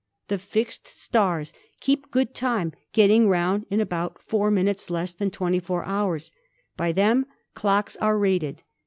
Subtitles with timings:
[0.29, 5.85] "The fixed stars keep good time, getting round in about 4 minutes less than 24
[5.85, 6.31] hours.
[6.75, 8.63] By them clocks are rated.